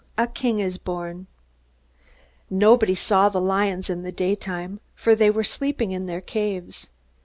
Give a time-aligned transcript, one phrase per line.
[0.17, 1.27] A King Is Born
[2.49, 6.89] Nobody saw the lions in the daytime, for they were sleeping in their caves.